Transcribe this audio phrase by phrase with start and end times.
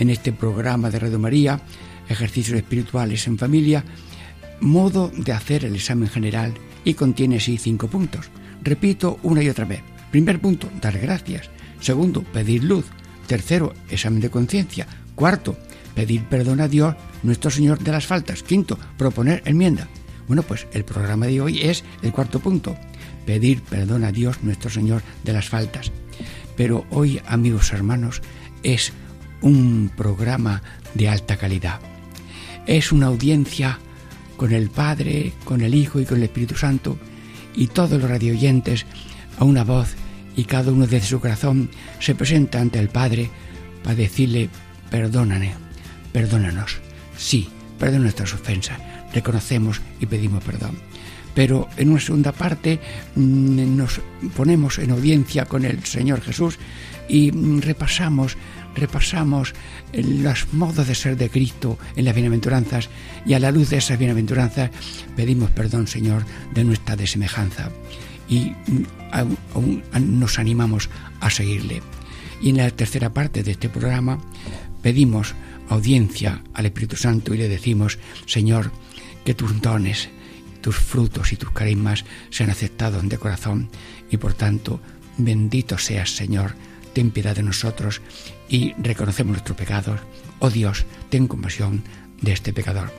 [0.00, 1.60] en este programa de Radio María,
[2.08, 3.84] Ejercicios espirituales en familia,
[4.60, 6.54] modo de hacer el examen general
[6.84, 8.30] y contiene así cinco puntos.
[8.64, 9.82] Repito una y otra vez.
[10.10, 11.50] Primer punto, dar gracias.
[11.78, 12.86] Segundo, pedir luz.
[13.28, 14.88] Tercero, examen de conciencia.
[15.14, 15.56] Cuarto,
[15.94, 18.42] pedir perdón a Dios, nuestro Señor, de las faltas.
[18.42, 19.86] Quinto, proponer enmienda.
[20.26, 22.76] Bueno, pues el programa de hoy es el cuarto punto,
[23.24, 25.92] pedir perdón a Dios, nuestro Señor, de las faltas.
[26.56, 28.20] Pero hoy, amigos hermanos,
[28.62, 28.92] es
[29.42, 30.62] un programa
[30.94, 31.80] de alta calidad.
[32.66, 33.78] Es una audiencia
[34.36, 36.98] con el Padre, con el Hijo y con el Espíritu Santo
[37.54, 38.86] y todos los radioyentes
[39.38, 39.94] a una voz
[40.36, 43.30] y cada uno desde su corazón se presenta ante el Padre
[43.82, 44.48] para decirle,
[44.90, 45.52] perdóname,
[46.12, 46.78] perdónanos.
[47.16, 48.78] Sí, perdona nuestras ofensas,
[49.12, 50.78] reconocemos y pedimos perdón.
[51.34, 52.80] Pero en una segunda parte
[53.14, 54.00] mm, nos
[54.36, 56.58] ponemos en audiencia con el Señor Jesús
[57.08, 58.36] y mm, repasamos
[58.74, 59.54] repasamos
[59.92, 62.88] los modos de ser de Cristo en las bienaventuranzas
[63.26, 64.70] y a la luz de esas bienaventuranzas
[65.16, 67.70] pedimos perdón, Señor, de nuestra desemejanza
[68.28, 68.52] y
[69.12, 69.82] aún
[70.18, 70.88] nos animamos
[71.20, 71.82] a seguirle.
[72.40, 74.18] Y en la tercera parte de este programa
[74.82, 75.34] pedimos
[75.68, 78.70] audiencia al Espíritu Santo y le decimos, Señor,
[79.24, 80.08] que tus dones,
[80.60, 83.68] tus frutos y tus carismas sean aceptados de corazón
[84.10, 84.80] y por tanto,
[85.18, 86.54] bendito seas, Señor,
[86.92, 88.00] ten piedad de nosotros
[88.50, 90.00] y reconocemos nuestros pecados.
[90.40, 91.82] Oh Dios, ten compasión
[92.20, 92.92] de este pecador.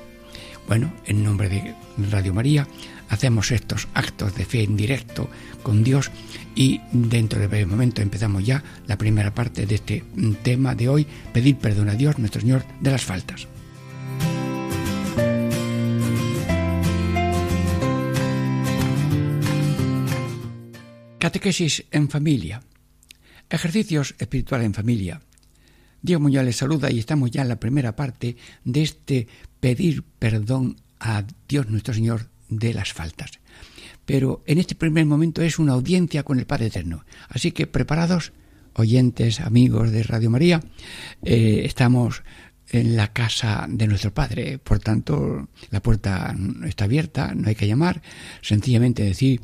[0.68, 1.76] Bueno, en nombre de
[2.10, 2.68] Radio María,
[3.10, 5.30] hacemos estos actos de fe en directo
[5.62, 6.10] con Dios
[6.56, 10.04] y dentro de breve momento empezamos ya la primera parte de este
[10.42, 13.48] tema de hoy, pedir perdón a Dios nuestro Señor de las faltas.
[21.20, 22.64] Catequesis en familia.
[23.50, 25.22] Ejercicios espirituales en familia.
[26.02, 29.28] Diego Muñoz les saluda y estamos ya en la primera parte de este
[29.60, 33.32] pedir perdón a Dios nuestro Señor de las faltas.
[34.06, 37.06] Pero en este primer momento es una audiencia con el Padre Eterno.
[37.30, 38.34] Así que preparados,
[38.74, 40.62] oyentes, amigos de Radio María,
[41.24, 42.24] eh, estamos
[42.70, 44.58] en la casa de nuestro Padre.
[44.58, 46.36] Por tanto, la puerta
[46.66, 48.02] está abierta, no hay que llamar,
[48.42, 49.42] sencillamente decir,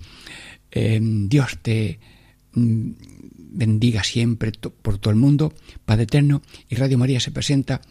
[0.71, 1.99] eh, Dios te
[2.53, 2.91] mm,
[3.57, 5.53] bendiga siempre por todo el mundo,
[5.83, 7.81] Padre Eterno, y Radio María se presenta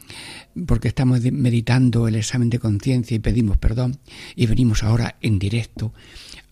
[0.66, 3.98] porque estamos meditando el examen de conciencia y pedimos perdón,
[4.36, 5.92] y venimos ahora en directo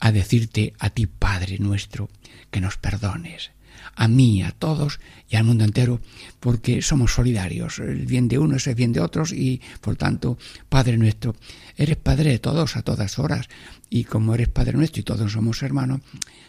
[0.00, 2.10] a decirte a ti, Padre nuestro,
[2.50, 3.52] que nos perdones,
[3.96, 6.00] a mí, a todos y al mundo entero,
[6.40, 7.78] porque somos solidarios.
[7.78, 10.38] El bien de uno es el bien de otros y, por tanto,
[10.68, 11.36] Padre nuestro,
[11.76, 13.48] eres Padre de todos a todas horas.
[13.90, 16.00] Y como eres Padre nuestro y todos somos hermanos,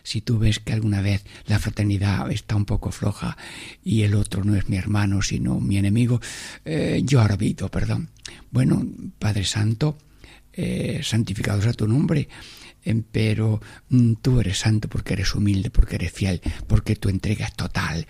[0.03, 3.37] si tú ves que alguna vez la fraternidad está un poco floja
[3.83, 6.19] y el otro no es mi hermano, sino mi enemigo,
[6.63, 8.09] eh, yo pido perdón.
[8.51, 8.85] Bueno,
[9.19, 9.97] Padre Santo,
[10.53, 12.27] eh, santificado sea tu nombre
[13.11, 17.53] pero mm, tú eres santo porque eres humilde, porque eres fiel, porque tu entrega es
[17.53, 18.05] total.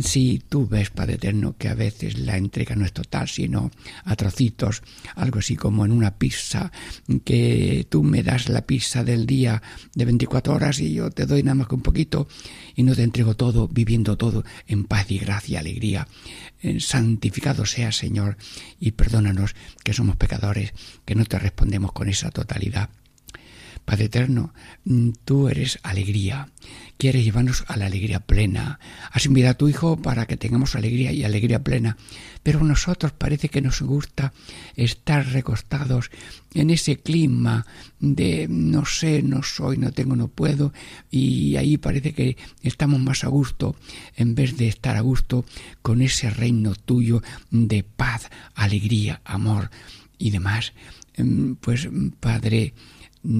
[0.00, 3.70] Si tú ves, Padre Eterno, que a veces la entrega no es total, sino
[4.04, 4.82] a trocitos,
[5.14, 6.70] algo así como en una pizza,
[7.24, 9.62] que tú me das la pizza del día
[9.94, 12.28] de 24 horas y yo te doy nada más que un poquito
[12.76, 16.06] y no te entrego todo, viviendo todo en paz y gracia y alegría.
[16.60, 18.36] Eh, santificado sea, Señor,
[18.78, 20.74] y perdónanos que somos pecadores,
[21.06, 22.90] que no te respondemos con esa totalidad.
[23.88, 24.52] Padre Eterno,
[24.84, 26.50] mm, tú eres alegría,
[26.98, 28.78] quieres llevarnos a la alegría plena.
[29.10, 31.96] Has enviado a tu Hijo para que tengamos alegría y alegría plena,
[32.42, 34.34] pero a nosotros parece que nos gusta
[34.76, 36.10] estar recostados
[36.52, 37.64] en ese clima
[37.98, 40.74] de no sé, no soy, no tengo, no puedo,
[41.10, 43.74] y ahí parece que estamos más a gusto
[44.16, 45.46] en vez de estar a gusto
[45.80, 49.70] con ese reino tuyo de paz, alegría, amor
[50.18, 50.74] y demás.
[51.16, 51.88] Mm, pues
[52.20, 52.74] Padre,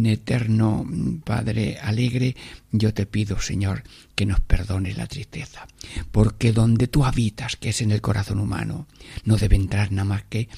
[0.06, 0.86] eterno
[1.24, 2.36] Padre alegre,
[2.72, 5.66] yo te pido, Señor, que nos perdones la tristeza,
[6.12, 8.86] porque donde tú habitas, que es en el corazón humano,
[9.24, 10.48] no debe entrar nada más que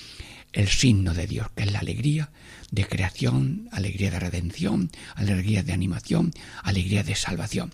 [0.53, 2.31] el signo de Dios, que es la alegría
[2.71, 7.73] de creación, alegría de redención, alegría de animación, alegría de salvación.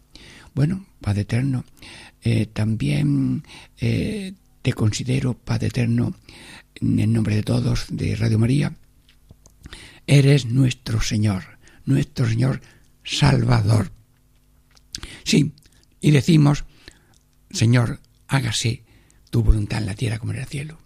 [0.55, 1.65] Bueno, Padre eterno,
[2.23, 3.45] eh, también
[3.81, 4.33] eh,
[4.63, 6.15] te considero, Padre Eterno,
[6.81, 8.75] en nombre de todos de Radio María,
[10.07, 12.61] eres nuestro Señor, nuestro Señor
[13.05, 13.93] Salvador.
[15.25, 15.53] Sí,
[16.01, 16.65] y decimos,
[17.51, 18.85] Señor, hágase
[19.31, 20.79] tu voluntad en la tierra como en el cielo.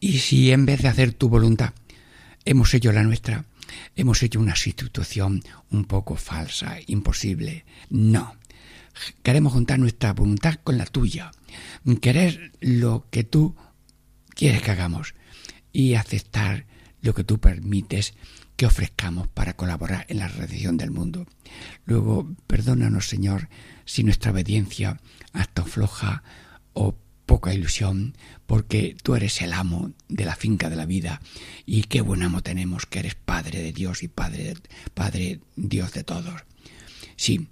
[0.00, 1.74] Y si en vez de hacer tu voluntad
[2.44, 3.44] hemos hecho la nuestra,
[3.96, 8.36] hemos hecho una situación un poco falsa, imposible, no.
[9.22, 11.30] Queremos juntar nuestra voluntad con la tuya,
[12.00, 13.56] querer lo que tú
[14.30, 15.14] quieres que hagamos
[15.72, 16.66] y aceptar
[17.00, 18.14] lo que tú permites
[18.58, 21.28] que ofrezcamos para colaborar en la redención del mundo.
[21.84, 23.48] Luego, perdónanos, Señor,
[23.84, 25.00] si nuestra obediencia
[25.32, 26.24] hasta floja
[26.72, 28.16] o poca ilusión,
[28.46, 31.20] porque tú eres el amo de la finca de la vida
[31.66, 34.54] y qué buen amo tenemos, que eres Padre de Dios y Padre,
[34.92, 36.42] Padre Dios de todos.
[37.14, 37.46] Sí,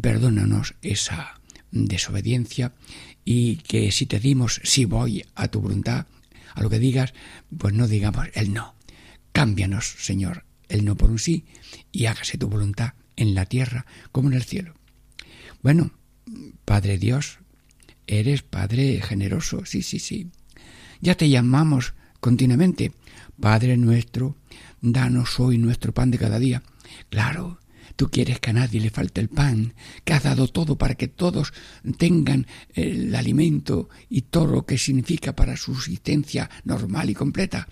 [0.00, 1.38] perdónanos esa
[1.70, 2.72] desobediencia
[3.26, 6.06] y que si te dimos si voy a tu voluntad,
[6.54, 7.12] a lo que digas,
[7.58, 8.74] pues no digamos el no,
[9.32, 11.44] Cámbianos, Señor, el no por un sí,
[11.92, 14.74] y hágase tu voluntad en la tierra como en el cielo.
[15.62, 15.92] Bueno,
[16.64, 17.38] Padre Dios,
[18.06, 20.30] eres Padre generoso, sí, sí, sí.
[21.00, 22.92] Ya te llamamos continuamente,
[23.38, 24.36] Padre nuestro,
[24.80, 26.62] danos hoy nuestro pan de cada día.
[27.08, 27.60] Claro,
[27.96, 29.74] tú quieres que a nadie le falte el pan,
[30.04, 31.52] que has dado todo para que todos
[31.98, 37.68] tengan el alimento y todo lo que significa para su existencia normal y completa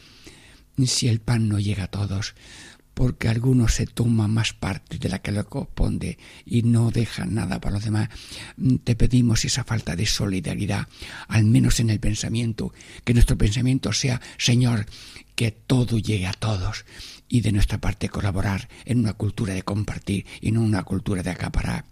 [0.87, 2.35] si el pan no llega a todos,
[2.99, 7.61] porque algunos se toma más parte de la que le corresponde y no deja nada
[7.61, 8.09] para los demás.
[8.83, 10.89] Te pedimos esa falta de solidaridad,
[11.29, 12.73] al menos en el pensamiento,
[13.05, 14.87] que nuestro pensamiento sea, Señor,
[15.37, 16.85] que todo llegue a todos
[17.29, 21.31] y de nuestra parte colaborar en una cultura de compartir y no una cultura de
[21.31, 21.85] acaparar.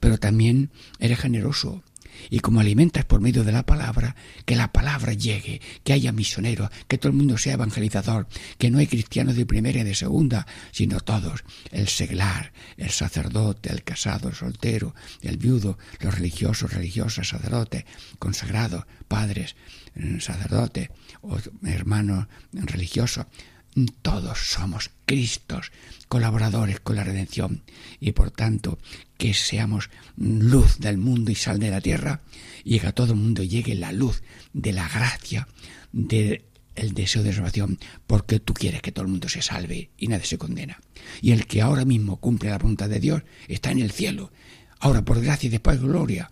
[0.00, 1.84] Pero también eres generoso
[2.30, 6.70] y como alimentas por medio de la palabra, que la palabra llegue, que haya misioneros,
[6.88, 8.26] que todo el mundo sea evangelizador,
[8.58, 13.70] que no hay cristianos de primera y de segunda, sino todos, el seglar, el sacerdote,
[13.70, 17.84] el casado, el soltero, el viudo, los religiosos, religiosas, sacerdotes,
[18.18, 19.56] consagrados, padres,
[19.94, 20.88] eh, sacerdotes
[21.22, 23.26] o hermanos religiosos,
[24.02, 25.72] todos somos Cristos,
[26.08, 27.62] colaboradores con la redención,
[28.00, 28.78] y por tanto
[29.18, 32.20] que seamos luz del mundo y sal de la tierra,
[32.64, 34.22] y que a todo el mundo llegue la luz
[34.52, 35.48] de la gracia,
[35.92, 36.42] del
[36.74, 40.38] deseo de salvación, porque tú quieres que todo el mundo se salve y nadie se
[40.38, 40.80] condena.
[41.20, 44.32] Y el que ahora mismo cumple la voluntad de Dios está en el cielo,
[44.78, 46.30] ahora por gracia y después gloria.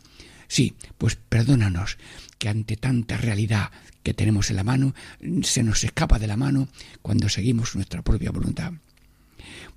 [0.49, 1.97] Sí, pues perdónanos
[2.41, 3.71] que ante tanta realidad
[4.03, 4.95] que tenemos en la mano,
[5.43, 6.69] se nos escapa de la mano
[7.03, 8.73] cuando seguimos nuestra propia voluntad.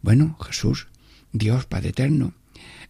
[0.01, 0.87] Bueno, Jesús,
[1.33, 2.33] Dios Padre Eterno,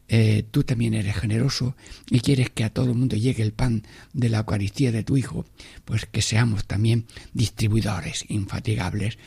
[0.10, 1.76] eh, tú también eres generoso
[2.08, 3.82] y quieres que a todo el mundo llegue el pan
[4.14, 5.44] de la Eucaristía de tu Hijo,
[5.86, 9.18] pues que seamos también distribuidores infatigables,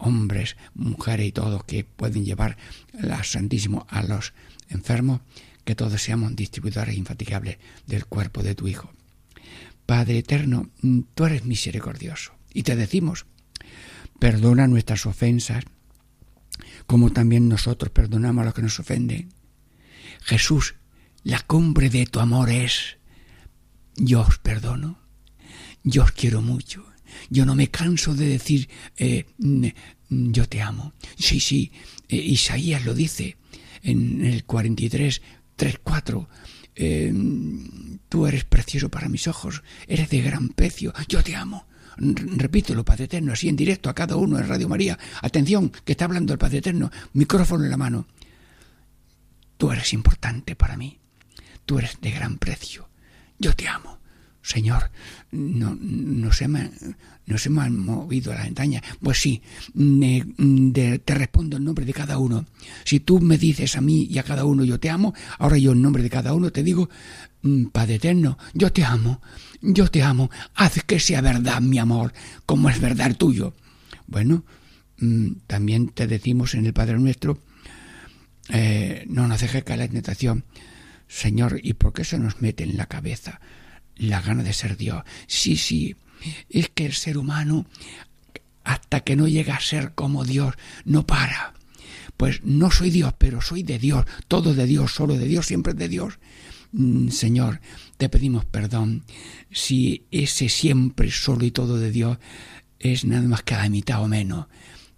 [0.00, 2.58] hombres, mujeres y todos que pueden llevar
[3.00, 4.34] al Santísimo a los
[4.68, 5.22] enfermos,
[5.64, 7.56] que todos seamos distribuidores infatigables
[7.86, 8.92] del cuerpo de tu Hijo.
[9.88, 10.68] Padre eterno,
[11.14, 12.34] tú eres misericordioso.
[12.52, 13.24] Y te decimos,
[14.18, 15.64] perdona nuestras ofensas,
[16.86, 19.32] como también nosotros perdonamos a los que nos ofenden.
[20.20, 20.74] Jesús,
[21.22, 22.98] la cumbre de tu amor es,
[23.96, 24.98] yo os perdono,
[25.82, 26.84] yo os quiero mucho,
[27.30, 29.68] yo no me canso de decir, eh, mm,
[30.10, 30.92] yo te amo.
[31.16, 31.72] Sí, sí,
[32.10, 33.38] eh, Isaías lo dice
[33.82, 35.22] en el 43,
[35.56, 36.28] 3, 4.
[36.80, 37.12] Eh,
[38.08, 41.66] tú eres precioso para mis ojos, eres de gran precio, yo te amo.
[41.96, 44.96] Repítelo, Padre Eterno, así en directo a cada uno en Radio María.
[45.20, 48.06] Atención, que está hablando el Padre Eterno, micrófono en la mano.
[49.56, 51.00] Tú eres importante para mí,
[51.66, 52.88] tú eres de gran precio,
[53.40, 53.97] yo te amo.
[54.48, 54.90] Señor,
[55.30, 56.70] no, no, se me,
[57.26, 58.82] no se me han movido la entraña.
[58.98, 59.42] Pues sí,
[59.74, 62.46] te respondo en nombre de cada uno.
[62.82, 65.72] Si tú me dices a mí y a cada uno yo te amo, ahora yo
[65.72, 66.88] en nombre de cada uno te digo,
[67.42, 69.20] mm, Padre eterno, yo te amo,
[69.60, 72.14] yo te amo, haz que sea verdad mi amor,
[72.46, 73.52] como es verdad tuyo.
[74.06, 74.46] Bueno,
[74.96, 77.42] mm, también te decimos en el Padre nuestro,
[78.48, 80.46] eh, no nos dejes caer la tentación.
[81.06, 83.42] Señor, ¿y por qué se nos mete en la cabeza?
[83.98, 85.02] La gana de ser Dios.
[85.26, 85.96] Sí, sí,
[86.48, 87.66] es que el ser humano,
[88.64, 91.54] hasta que no llega a ser como Dios, no para.
[92.16, 95.74] Pues no soy Dios, pero soy de Dios, todo de Dios, solo de Dios, siempre
[95.74, 96.18] de Dios.
[96.72, 97.60] Mm, Señor,
[97.96, 99.04] te pedimos perdón
[99.50, 102.18] si ese siempre solo y todo de Dios
[102.78, 104.46] es nada más que la mitad o menos.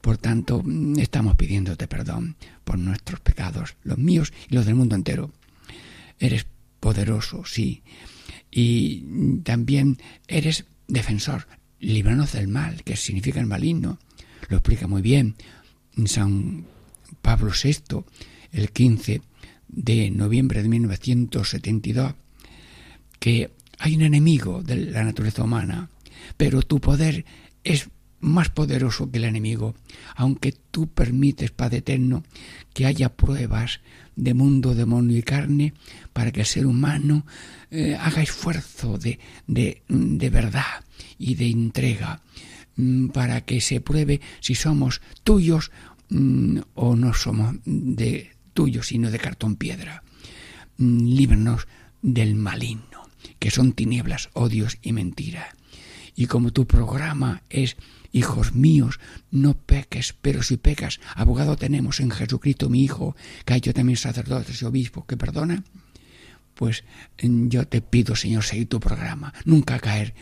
[0.00, 4.95] Por tanto, mm, estamos pidiéndote perdón por nuestros pecados, los míos y los del mundo
[4.95, 5.30] entero.
[6.19, 6.47] Eres
[6.80, 7.83] poderoso, sí,
[8.50, 11.47] y también eres defensor,
[11.78, 13.99] líbranos del mal, que significa el maligno.
[14.49, 15.37] Lo explica muy bien
[16.07, 16.66] San
[17.23, 18.04] Pablo VI,
[18.52, 19.23] el 15
[19.69, 22.14] de noviembre de 1972,
[23.19, 25.90] que hay un enemigo de la naturaleza humana,
[26.37, 27.25] pero tu poder
[27.64, 27.88] es
[28.21, 29.75] más poderoso que el enemigo,
[30.14, 32.23] aunque tú permites, Padre Eterno,
[32.75, 33.80] que haya pruebas
[34.21, 35.73] de mundo, demonio y carne,
[36.12, 37.27] para que el ser humano
[37.71, 40.85] eh, haga esfuerzo de, de, de verdad
[41.19, 42.23] y de entrega,
[42.77, 45.71] mm, para que se pruebe si somos tuyos
[46.11, 50.03] mm, o no somos de tuyos, sino de cartón piedra.
[50.77, 51.67] Mm, líbranos
[52.03, 53.09] del maligno,
[53.39, 55.55] que son tinieblas, odios y mentira.
[56.15, 57.77] Y como tu programa es
[58.12, 58.99] Hijos míos,
[59.31, 63.14] no peques, pero si pecas, abogado tenemos en Jesucristo mi Hijo,
[63.45, 65.62] que ha hecho también sacerdote y obispo, que perdona,
[66.55, 66.85] pues
[67.23, 70.14] mm, yo te pido, Señor, seguir tu programa, nunca caer,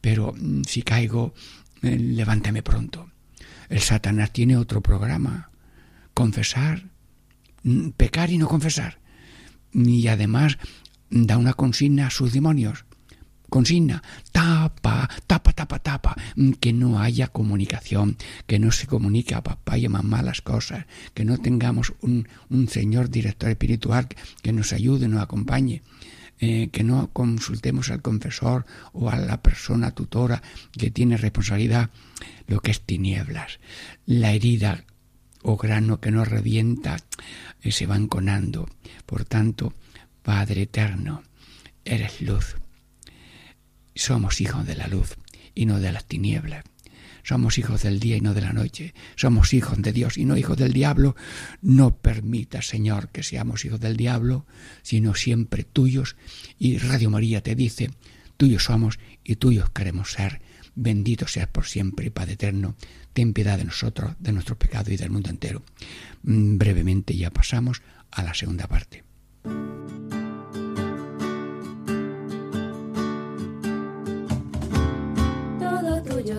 [0.00, 1.34] pero mm, si caigo,
[1.82, 3.10] eh, levántame pronto.
[3.68, 5.50] El Satanás tiene otro programa,
[6.14, 6.90] confesar,
[7.62, 8.98] mm, pecar y no confesar.
[9.72, 10.58] Y además
[11.10, 12.84] da una consigna a sus demonios
[13.50, 14.02] consigna,
[14.32, 18.16] tapa, tapa, tapa, tapa, mm, que no haya comunicación,
[18.46, 22.28] que no se comunique a papá y a mamá las cosas, que no tengamos un,
[22.48, 24.08] un señor director espiritual
[24.42, 25.82] que nos ayude, nos acompañe.
[26.42, 28.64] Eh, que no consultemos al confesor
[28.94, 30.42] o a la persona tutora
[30.72, 31.90] que tiene responsabilidad,
[32.46, 33.60] lo que es tinieblas.
[34.06, 34.84] La herida
[35.42, 36.96] o grano que nos revienta
[37.60, 38.66] eh, se va enconando.
[39.04, 39.74] Por tanto,
[40.22, 41.22] Padre eterno,
[41.84, 42.56] eres luz.
[44.00, 45.18] Somos hijos de la luz
[45.54, 46.64] y no de las tinieblas.
[47.22, 48.94] Somos hijos del día y no de la noche.
[49.14, 51.16] Somos hijos de Dios y no hijos del diablo.
[51.60, 54.46] No permita, Señor, que seamos hijos del diablo,
[54.80, 56.16] sino siempre tuyos.
[56.58, 57.90] Y Radio María te dice,
[58.38, 60.40] tuyos somos y tuyos queremos ser.
[60.74, 62.76] Bendito seas por siempre, Padre eterno.
[63.12, 65.62] Ten piedad de nosotros, de nuestros pecados y del mundo entero.
[66.22, 69.04] Mm, brevemente ya pasamos a la segunda parte.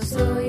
[0.05, 0.40] Soy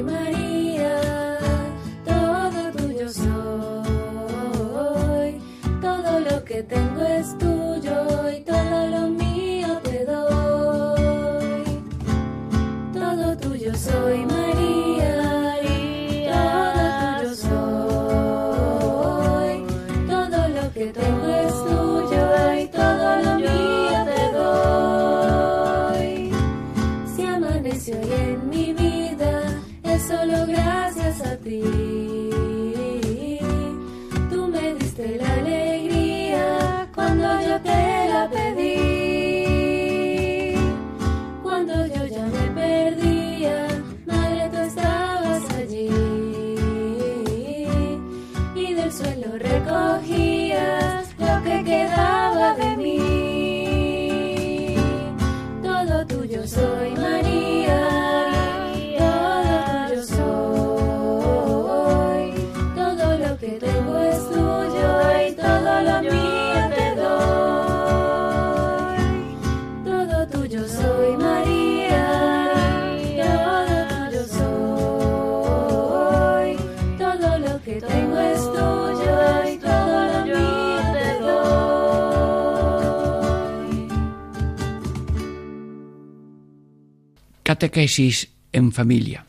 [87.53, 89.27] Catequesis en familia.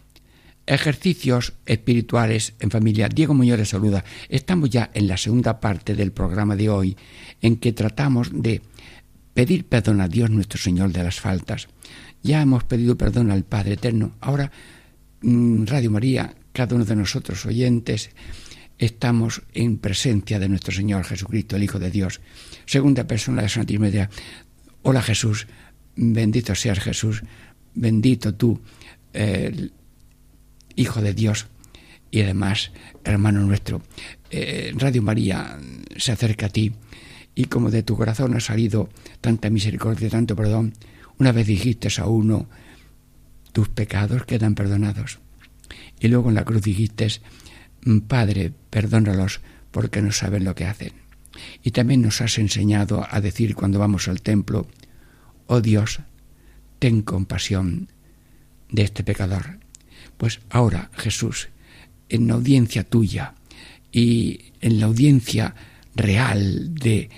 [0.66, 3.10] Ejercicios espirituales en familia.
[3.10, 4.06] Diego Muñoz saluda.
[4.30, 6.96] Estamos ya en la segunda parte del programa de hoy
[7.42, 8.62] en que tratamos de
[9.34, 11.68] pedir perdón a Dios nuestro Señor de las faltas.
[12.22, 14.14] Ya hemos pedido perdón al Padre Eterno.
[14.22, 14.52] Ahora,
[15.22, 18.12] mm, Radio María, cada uno de nosotros oyentes,
[18.78, 22.22] estamos en presencia de nuestro Señor Jesucristo, el Hijo de Dios.
[22.66, 24.10] Segunda persona de Santísima Idea.
[24.84, 25.48] Hola Jesús,
[25.96, 27.24] bendito seas Jesús
[27.76, 28.60] bendito tú,
[30.76, 31.48] Hijo de Dios,
[32.10, 32.72] y además,
[33.04, 33.82] hermano nuestro,
[34.32, 35.60] eh, Radio María
[35.98, 36.74] se acerca a ti,
[37.36, 38.90] y como de tu corazón ha salido
[39.22, 40.74] tanta misericordia, tanto perdón,
[41.20, 42.48] una vez dijiste a uno,
[43.52, 45.20] tus pecados quedan perdonados.
[46.04, 47.08] Y luego en la cruz dijiste,
[48.10, 49.40] Padre, perdónalos
[49.72, 50.92] porque no saben lo que hacen.
[51.64, 54.68] Y también nos has enseñado a decir cuando vamos al templo,
[55.48, 56.02] oh Dios,
[56.80, 57.88] ten compasión
[58.70, 59.60] de este pecador.
[60.18, 61.48] Pues ahora, Jesús,
[62.10, 63.36] en la audiencia tuya
[63.90, 65.56] y en la audiencia
[65.96, 67.10] real de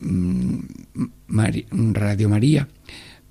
[0.00, 0.58] mm,
[1.92, 2.66] Radio María,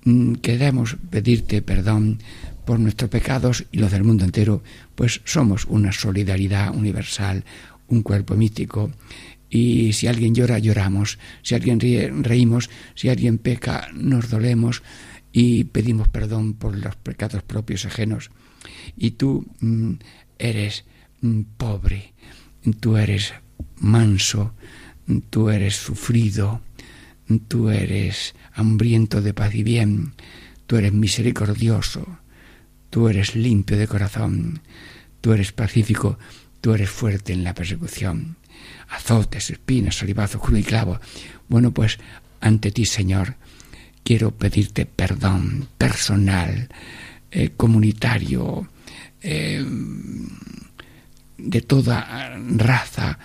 [0.04, 2.18] mm, queremos pedirte perdón
[2.66, 4.62] por nuestros pecados y los del mundo entero,
[4.94, 7.44] pues somos una solidaridad universal,
[7.88, 8.90] un cuerpo místico.
[9.48, 11.18] Y si alguien llora, lloramos.
[11.42, 12.68] Si alguien ríe, reímos.
[12.94, 14.82] Si alguien peca, nos dolemos
[15.32, 18.30] y pedimos perdón por los pecados propios ajenos.
[18.96, 19.92] Y tú mm,
[20.38, 20.84] eres
[21.20, 22.14] mm, pobre,
[22.80, 23.32] tú eres
[23.76, 24.54] manso,
[25.30, 26.62] tú eres sufrido,
[27.48, 30.14] tú eres hambriento de paz y bien,
[30.66, 32.18] tú eres misericordioso,
[32.96, 34.62] tú eres limpio de corazón,
[35.20, 36.18] tú eres pacífico,
[36.62, 38.38] tú eres fuerte en la persecución.
[38.88, 40.98] Azotes, espinas, salivazo, cruz y clavo.
[41.46, 41.98] Bueno, pues
[42.40, 43.34] ante ti, Señor,
[44.02, 46.70] quiero pedirte perdón personal,
[47.30, 48.66] eh, comunitario,
[49.20, 49.62] eh,
[51.36, 53.18] de toda raza,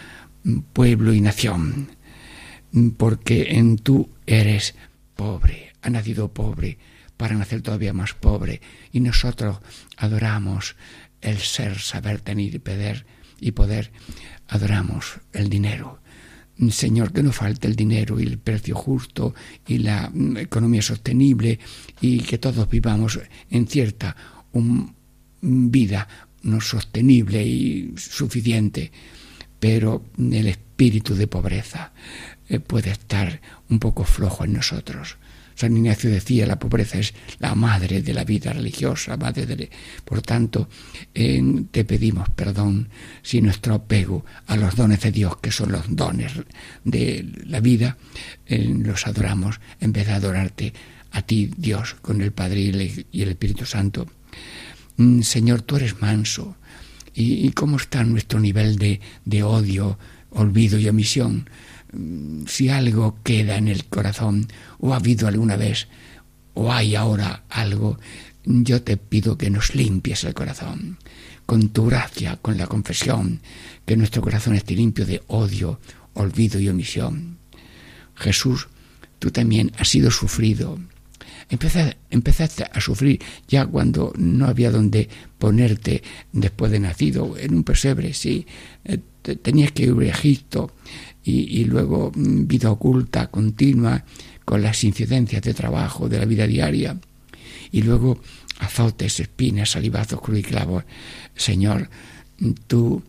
[0.73, 1.91] pueblo y nación,
[2.97, 4.75] porque en tú eres
[5.15, 6.77] pobre, ha nacido pobre
[7.21, 8.61] para nacer todavía más pobre,
[8.91, 9.59] y nosotros
[9.95, 10.75] adoramos
[11.21, 13.05] el ser, saber, tener y poder,
[13.39, 13.91] y poder,
[14.47, 16.01] adoramos el dinero.
[16.71, 19.35] Señor, que no falte el dinero y el precio justo
[19.67, 21.59] y la economía sostenible
[22.01, 23.19] y que todos vivamos
[23.51, 24.15] en cierta
[25.43, 26.07] vida
[26.41, 28.91] no sostenible y suficiente,
[29.59, 31.93] pero el espíritu de pobreza
[32.49, 35.17] eh, puede estar un poco flojo en nosotros.
[35.55, 39.69] San Ignacio decía, la pobreza es la madre de la vida religiosa, madre de...
[40.05, 40.69] Por tanto,
[41.13, 42.89] te pedimos perdón
[43.21, 46.33] si nuestro apego a los dones de Dios, que son los dones
[46.83, 47.97] de la vida,
[48.47, 50.73] los adoramos en vez de adorarte
[51.11, 52.61] a ti, Dios, con el Padre
[53.11, 54.07] y el Espíritu Santo.
[54.97, 56.55] Mm, Señor, tú eres manso.
[57.13, 61.49] ¿Y, cómo está nuestro nivel de, de odio, olvido y omisión?
[61.93, 64.47] Mm, si algo queda en el corazón,
[64.79, 65.87] o ha habido alguna vez,
[66.53, 67.99] o hay ahora algo,
[68.45, 70.97] yo te pido que nos limpies el corazón,
[71.45, 73.41] con tu gracia, con la confesión,
[73.85, 75.79] que nuestro corazón esté limpio de odio,
[76.13, 77.37] olvido y omisión.
[78.15, 78.67] Jesús,
[79.19, 80.79] tú también has sido sufrido,
[81.49, 88.13] empezaste a sufrir ya cuando no había donde ponerte después de nacido, en un pesebre,
[88.13, 88.45] sí.
[89.21, 90.71] Tenías que ir a Egipto
[91.23, 94.03] y, luego mm, vida oculta, continua,
[94.45, 96.97] con las incidencias de trabajo, de la vida diaria.
[97.71, 98.19] Y luego
[98.59, 100.83] azotes, espinas, salivazos, cruz y clavos.
[101.35, 101.89] Señor,
[102.67, 103.03] tú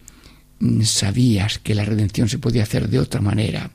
[0.61, 3.71] mm, sabías que la redención se podía hacer de otra manera,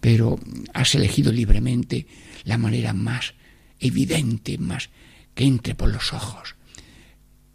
[0.00, 0.38] pero
[0.74, 2.06] has elegido libremente
[2.44, 3.34] la manera más
[3.80, 4.90] evidente más
[5.34, 6.56] que entre por los ojos,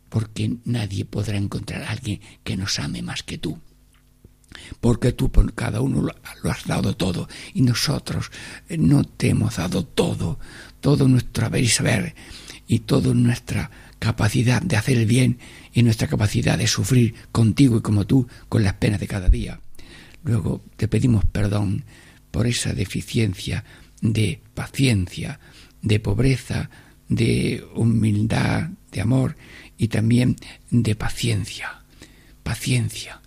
[0.10, 3.60] porque nadie podrá encontrar a alguien que nos ame más que tú.
[4.80, 8.32] Porque tú por cada uno lo has dado todo y nosotros
[8.70, 10.40] eh, no te hemos dado todo,
[10.82, 12.16] todo nuestro haber y saber
[12.68, 15.40] y toda nuestra capacidad de hacer el bien
[15.74, 19.60] y nuestra capacidad de sufrir contigo y como tú con las penas de cada día.
[20.24, 21.86] Luego te pedimos perdón
[22.32, 23.64] por esa deficiencia
[24.02, 25.40] de paciencia,
[25.82, 26.70] de pobreza,
[27.08, 29.36] de humildad, de amor
[29.78, 30.36] y también
[30.70, 31.84] de paciencia.
[32.44, 33.23] Paciencia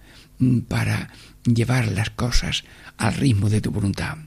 [0.69, 1.11] para
[1.45, 2.65] llevar las cosas
[2.97, 4.19] al ritmo de tu voluntad.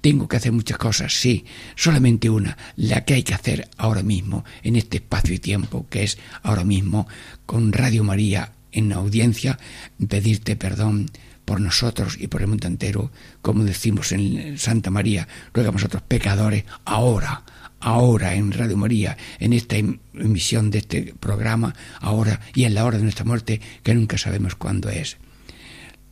[0.00, 4.44] Tengo que hacer muchas cosas, sí, solamente una, la que hay que hacer ahora mismo,
[4.62, 7.08] en este espacio y tiempo, que es ahora mismo
[7.44, 9.58] con Radio María en audiencia,
[10.06, 11.10] pedirte perdón
[11.44, 16.02] por nosotros y por el mundo entero, como decimos en Santa María, ruegamos a otros
[16.02, 17.44] pecadores, ahora,
[17.80, 22.84] ahora en Radio María, en esta em-, emisión de este programa, ahora y en la
[22.84, 25.16] hora de nuestra muerte, que nunca sabemos cuándo es.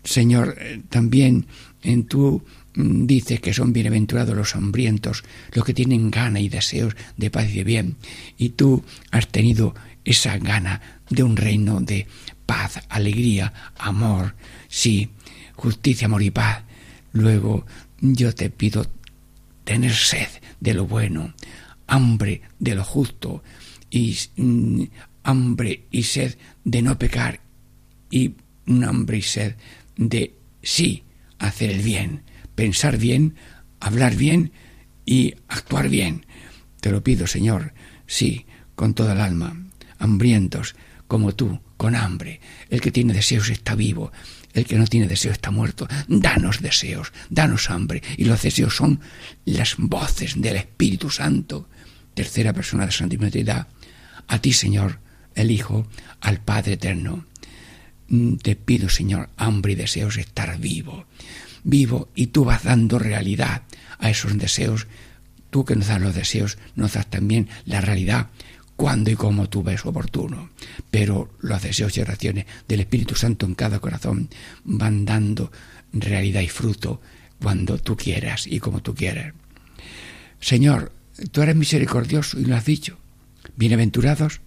[0.04, 1.46] Señor, eh, también
[1.82, 6.94] en tú mm, dices que son bienaventurados los hambrientos, los que tienen gana y deseos
[7.16, 7.96] de paz y de bien,
[8.36, 12.06] y tú has tenido esa gana de un reino de
[12.46, 14.34] paz, alegría, amor,
[14.68, 15.10] sí,
[15.54, 16.62] justicia, amor y paz.
[17.12, 17.64] Luego
[18.00, 18.86] yo te pido
[19.64, 20.28] tener sed
[20.60, 21.32] de lo bueno,
[21.86, 23.42] hambre de lo justo
[23.90, 24.82] y mm,
[25.22, 27.40] hambre y sed de no pecar
[28.10, 28.34] y
[28.66, 29.54] un hambre y sed
[29.96, 31.04] de sí
[31.38, 32.22] hacer el bien,
[32.54, 33.36] pensar bien,
[33.80, 34.52] hablar bien
[35.04, 36.26] y actuar bien.
[36.80, 37.74] Te lo pido, Señor,
[38.06, 39.56] sí, con toda el alma,
[39.98, 40.74] hambrientos
[41.06, 42.40] como tú, con hambre.
[42.70, 44.10] El que tiene deseos está vivo,
[44.54, 45.86] el que no tiene deseo está muerto.
[46.08, 48.02] Danos deseos, danos hambre.
[48.16, 49.00] Y los deseos son
[49.44, 51.68] las voces del Espíritu Santo,
[52.14, 53.66] tercera persona de Santísima
[54.28, 55.00] A ti, Señor,
[55.34, 55.88] el Hijo,
[56.20, 57.26] al Padre Eterno.
[58.08, 61.06] Mm, te pido, Señor, hambre y deseos estar vivo.
[61.62, 63.62] Vivo y tú vas dando realidad
[63.98, 64.86] a esos deseos.
[65.50, 68.28] Tú que nos das los deseos, nos das también la realidad
[68.76, 70.50] cuando y como tú ves oportuno.
[70.90, 74.28] Pero los deseos y oraciones del Espíritu Santo en cada corazón
[74.64, 75.50] van dando
[75.92, 77.00] realidad y fruto
[77.40, 79.32] cuando tú quieras y como tú quieras.
[80.40, 80.92] Señor,
[81.30, 82.98] tú eres misericordioso y lo has dicho.
[83.56, 84.40] Bienaventurados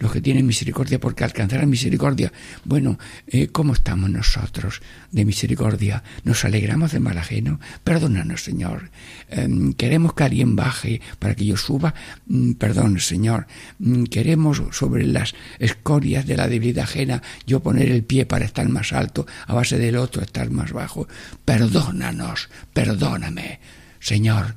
[0.00, 2.32] los que tienen misericordia, porque alcanzarán misericordia.
[2.64, 4.80] Bueno, eh, ¿cómo estamos nosotros
[5.12, 6.02] de misericordia?
[6.24, 7.60] ¿Nos alegramos de mal ajeno?
[7.84, 8.90] Perdónanos, Señor.
[9.28, 11.94] Em, queremos que alguien baje para que yo suba.
[12.26, 13.46] Mm, perdón, Señor.
[13.78, 18.66] Mm, queremos sobre las escorias de la debilidad ajena yo poner el pie para estar
[18.70, 21.06] más alto, a base del otro estar más bajo.
[21.44, 23.60] Perdónanos, perdóname.
[24.00, 24.54] Señor,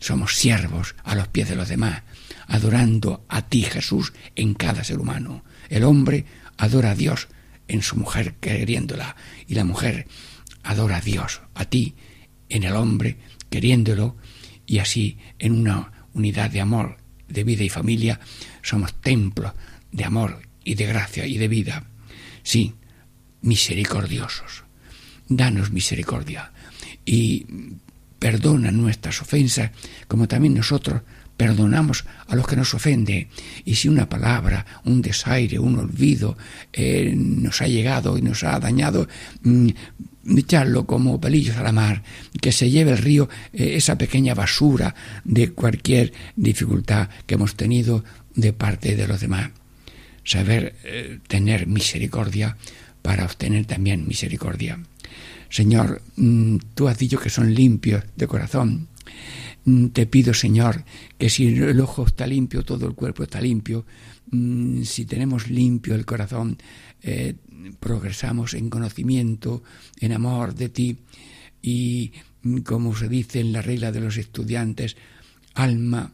[0.00, 2.02] somos siervos a los pies de los demás
[2.46, 5.44] adorando a ti Jesús en cada ser humano.
[5.68, 6.24] El hombre
[6.56, 7.28] adora a Dios
[7.68, 10.06] en su mujer queriéndola y la mujer
[10.62, 11.94] adora a Dios, a ti,
[12.48, 13.18] en el hombre
[13.50, 14.16] queriéndolo
[14.66, 18.20] y así en una unidad de amor, de vida y familia
[18.62, 19.52] somos templos
[19.92, 21.84] de amor y de gracia y de vida.
[22.42, 22.74] Sí,
[23.42, 24.64] misericordiosos.
[25.28, 26.52] Danos misericordia
[27.04, 27.46] y
[28.18, 29.70] perdona nuestras ofensas
[30.08, 31.02] como también nosotros
[31.36, 33.28] perdonamos a los que nos ofenden.
[33.64, 36.36] Y si una palabra, un desaire, un olvido
[36.72, 39.06] eh, nos ha llegado y nos ha dañado,
[39.42, 39.68] mm,
[40.36, 42.02] echarlo como pelillos a la mar,
[42.40, 44.94] que se lleve el río eh, esa pequeña basura
[45.24, 49.50] de cualquier dificultad que hemos tenido de parte de los demás.
[50.24, 52.56] Saber eh, tener misericordia
[53.02, 54.80] para obtener también misericordia.
[55.48, 58.88] Señor, mm, tú has dicho que son limpios de corazón
[59.92, 60.84] te pido, Señor,
[61.18, 63.84] que si el ojo está limpio, todo el cuerpo está limpio,
[64.30, 66.58] mm, si tenemos limpio el corazón,
[67.02, 67.34] eh,
[67.80, 69.64] progresamos en conocimiento,
[69.98, 70.98] en amor de ti
[71.62, 74.96] y, mm, como se dice en la regla de los estudiantes,
[75.54, 76.12] alma,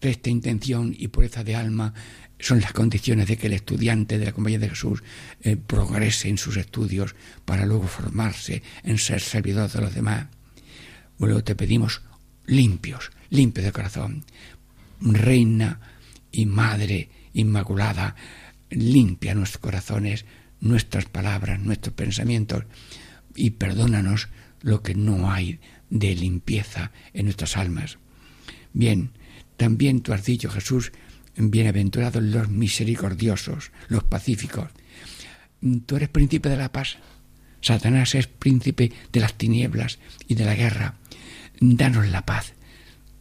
[0.00, 1.94] recta intención y pureza de alma
[2.38, 5.02] son las condiciones de que el estudiante de la Compañía de Jesús
[5.42, 10.26] eh, progrese en sus estudios para luego formarse en ser servidor de los demás.
[11.18, 12.02] Luego te pedimos
[12.46, 14.24] limpios, limpios de corazón.
[15.00, 15.80] Reina
[16.30, 18.14] y Madre Inmaculada,
[18.70, 20.24] limpia nuestros corazones,
[20.60, 22.64] nuestras palabras, nuestros pensamientos
[23.34, 24.28] y perdónanos
[24.60, 27.98] lo que no hay de limpieza en nuestras almas.
[28.72, 29.10] Bien,
[29.56, 30.92] también tú has dicho, Jesús,
[31.36, 34.68] bienaventurados los misericordiosos, los pacíficos.
[35.86, 36.98] Tú eres príncipe de la paz.
[37.60, 40.96] Satanás es príncipe de las tinieblas y de la guerra
[41.62, 42.54] danos la paz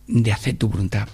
[0.07, 1.07] de hacer tu voluntad,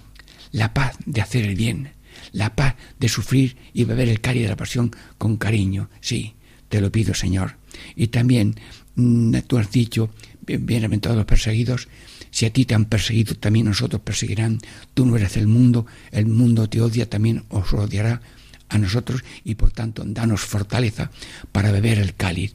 [0.51, 1.91] la paz de hacer el bien,
[2.31, 5.89] la paz de sufrir y beber el cáliz de la pasión con cariño.
[5.99, 6.35] Sí,
[6.69, 7.57] te lo pido, Señor.
[7.95, 8.55] Y también
[8.95, 10.09] mm, tú has dicho,
[10.41, 11.89] bienaventurados los perseguidos,
[12.31, 14.59] si a ti te han perseguido, también nosotros perseguirán.
[14.93, 18.21] Tú no eres el mundo, el mundo te odia, también os odiará
[18.69, 21.11] a nosotros y por tanto danos fortaleza
[21.51, 22.53] para beber el cáliz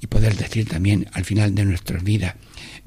[0.00, 2.34] y poder decir también al final de nuestras vidas,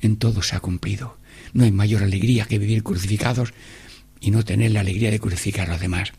[0.01, 1.16] en todo se ha cumplido.
[1.53, 3.53] No hay mayor alegría que vivir crucificados
[4.19, 6.13] y no tener la alegría de crucificar a los demás.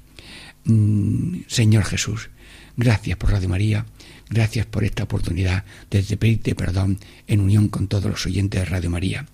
[0.65, 2.31] Mm, Señor Jesús,
[2.77, 3.87] gracias por Radio María,
[4.29, 8.91] gracias por esta oportunidad de pedirte perdón en unión con todos los oyentes de Radio
[8.91, 9.27] María.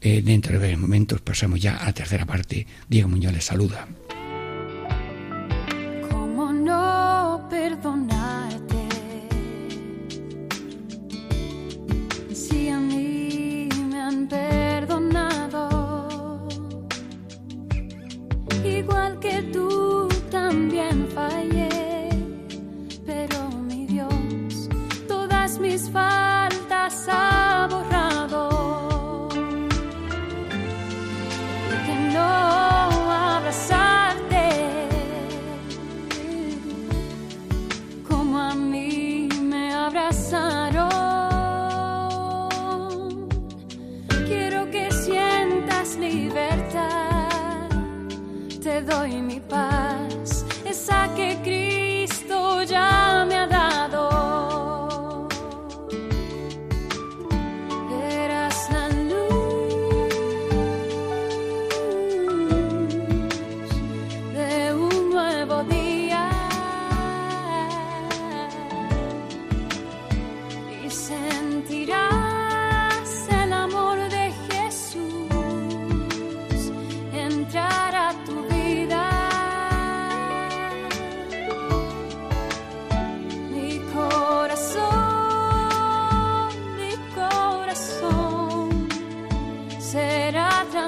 [0.00, 2.66] Eh, dentro de breves momentos pasamos ya a la tercera parte.
[2.88, 3.86] Diego Muñoz les saluda.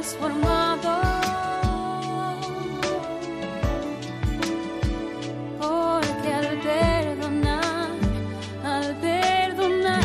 [0.02, 1.00] transformado.
[5.60, 7.90] Porque al perdonar,
[8.64, 10.04] al perdonar,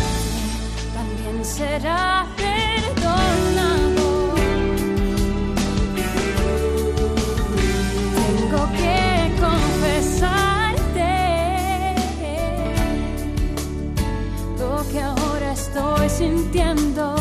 [0.94, 4.08] también será perdonado.
[8.20, 9.02] Tengo que
[9.46, 11.16] confesarte
[14.60, 17.17] lo que ahora estoy sintiendo.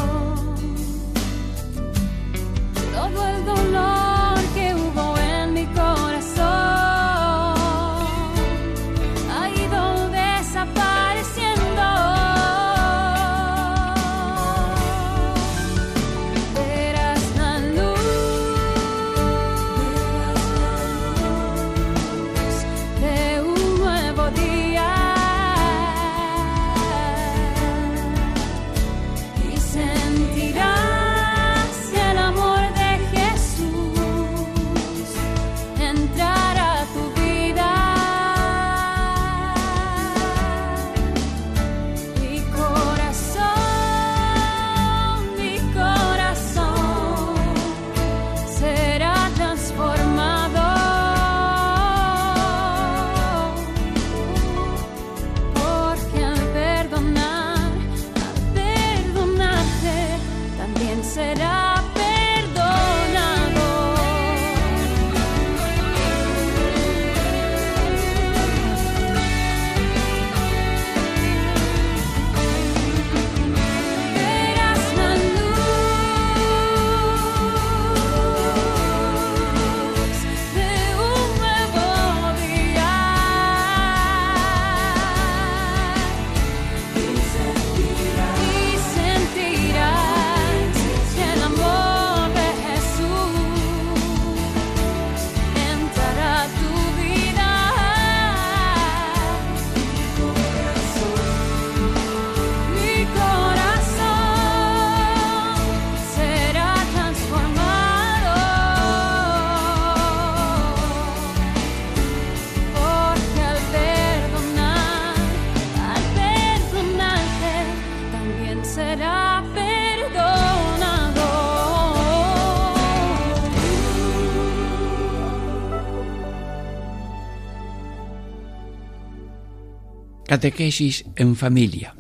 [130.27, 131.95] Catequesis en familia.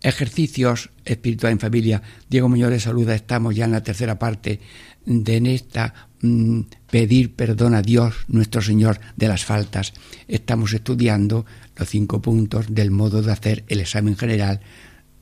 [0.00, 2.02] Ejercicios espirituales en familia.
[2.28, 3.14] Diego Muñoz les saluda.
[3.14, 4.58] Estamos ya en la tercera parte
[5.06, 9.92] de en esta mm, pedir perdón a Dios nuestro Señor de las faltas.
[10.26, 14.60] Estamos estudiando los cinco puntos del modo de hacer el examen general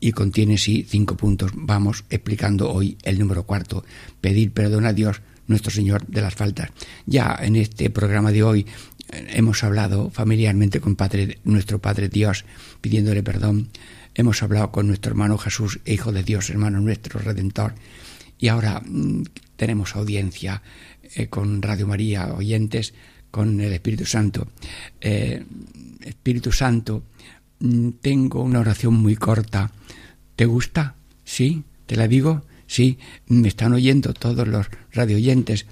[0.07, 1.51] y contiene sí cinco puntos.
[1.57, 3.85] Vamos explicando hoy el número cuarto.
[4.21, 6.71] Pedir perdón a Dios nuestro Señor de las faltas.
[7.07, 8.67] Ya en este programa de hoy
[9.11, 12.45] hemos hablado familiarmente con padre, nuestro Padre Dios,
[12.81, 13.71] pidiéndole perdón.
[14.15, 17.75] Hemos hablado con nuestro hermano Jesús, Hijo de Dios, hermano nuestro, Redentor.
[18.39, 19.23] Y ahora mm,
[19.57, 20.63] tenemos audiencia
[21.17, 22.95] eh, con Radio María, oyentes,
[23.33, 24.47] con el Espíritu Santo.
[25.01, 25.45] Eh,
[26.03, 27.03] Espíritu Santo,
[27.59, 29.73] mm, tengo una oración muy corta.
[30.37, 30.95] ¿Te gusta?
[31.25, 31.65] ¿Sí?
[31.87, 32.45] ¿Te la digo?
[32.67, 35.67] Sí, me están oyendo todos los radio oyentes.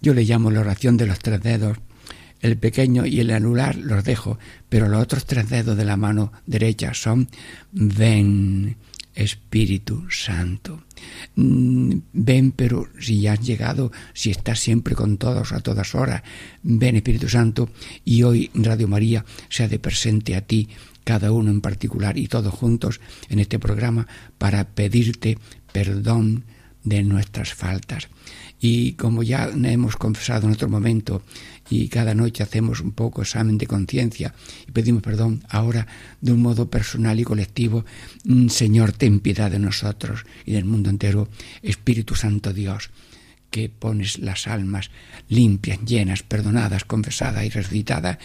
[0.00, 1.78] Yo le llamo la oración de los tres dedos
[2.40, 6.32] el pequeño y el anular los dejo, pero los otros tres dedos de la mano
[6.46, 7.28] derecha son
[7.72, 8.76] ven,
[9.14, 10.84] Espíritu Santo.
[11.34, 16.22] Mm, ven, pero si ya has llegado, si estás siempre con todos a todas horas,
[16.62, 17.68] ven Espíritu Santo
[18.04, 20.68] y hoy Radio María sea de presente a ti,
[21.08, 25.38] cada uno en particular y todos juntos en este programa para pedirte
[25.72, 26.44] perdón
[26.84, 28.10] de nuestras faltas.
[28.60, 31.22] Y como ya hemos confesado en otro momento
[31.70, 34.34] y cada noche hacemos un poco examen de conciencia
[34.66, 35.86] y pedimos perdón ahora
[36.20, 37.86] de un modo personal y colectivo.
[38.24, 41.30] Mm, Señor, ten piedad de nosotros y del mundo entero.
[41.62, 42.90] Espíritu Santo Dios,
[43.50, 44.90] que pones las almas
[45.28, 48.18] limpias, llenas, perdonadas, confesadas y resucitadas.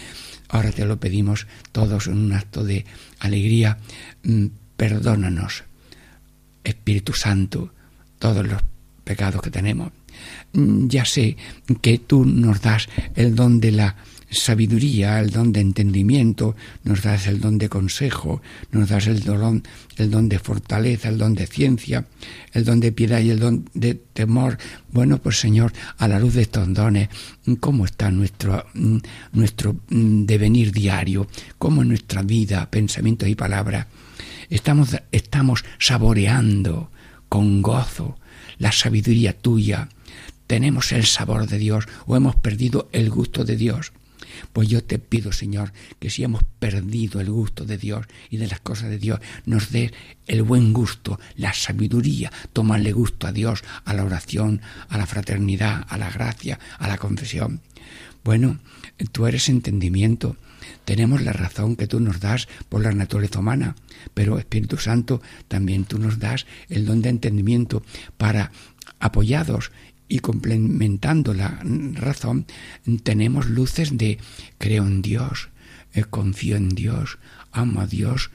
[0.50, 2.86] Ahora te lo pedimos todos en un acto de
[3.20, 3.78] alegría.
[4.24, 5.64] Mm, perdónanos,
[6.64, 7.74] Espíritu Santo,
[8.20, 8.62] todos los
[9.04, 9.92] pecados que tenemos
[10.54, 11.38] Mm, ya sé
[11.82, 13.96] que tú nos das el don de la
[14.34, 18.42] sabiduría, el don de entendimiento, nos das el don de consejo,
[18.72, 19.64] nos das el don,
[19.98, 22.06] el don de fortaleza, el don de ciencia,
[22.52, 24.58] el don de piedad y el don de temor.
[24.92, 27.10] Bueno, pues Señor, a la luz de estos dones,
[27.60, 28.98] ¿cómo está nuestro, mm,
[29.34, 31.28] nuestro mm, devenir diario?
[31.58, 33.88] ¿Cómo en nuestra vida, pensamientos y palabras?
[34.50, 36.92] Estamos, estamos saboreando
[37.30, 38.18] con gozo
[38.60, 39.90] la sabiduría tuya,
[40.48, 43.92] tenemos el sabor de Dios o hemos perdido el gusto de Dios.
[44.52, 48.48] Pues yo te pido, Señor, que si hemos perdido el gusto de Dios y de
[48.48, 49.94] las cosas de Dios, nos dé
[50.28, 55.86] el buen gusto, la sabiduría, tomarle gusto a Dios, a la oración, a la fraternidad,
[55.90, 57.62] a la gracia, a la confesión.
[58.24, 58.60] Bueno,
[59.12, 60.38] tú eres entendimiento.
[60.86, 63.76] Tenemos la razón que tú nos das por la naturaleza humana,
[64.14, 67.84] pero Espíritu Santo también tú nos das el don de entendimiento
[68.18, 68.52] para
[69.00, 69.72] apoyados
[70.14, 71.60] y complementando la
[71.94, 72.46] razón,
[73.02, 74.20] tenemos luces de
[74.60, 75.50] creo en Dios,
[75.96, 77.18] eh, confío en Dios,
[77.52, 78.30] amo a Dios,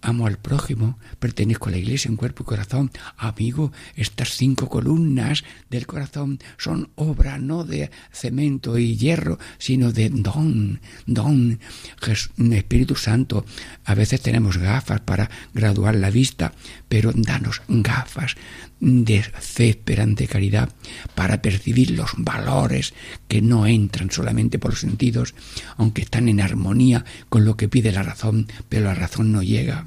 [0.00, 2.90] amo al prójimo, pertenezco a la iglesia en cuerpo y corazón.
[3.16, 10.10] Amigo, estas cinco columnas del corazón son obra no de cemento y hierro, sino de
[10.10, 11.60] don, don,
[12.52, 13.44] Espíritu Santo.
[13.84, 16.52] A veces tenemos gafas para graduar la vista,
[16.88, 18.34] pero danos gafas
[18.82, 20.74] de fe, esperanza y caridad
[21.14, 22.94] para percibir los valores
[23.28, 25.34] que no entran solamente por los sentidos,
[25.76, 29.86] aunque están en armonía con lo que pide la razón, pero la razón no llega.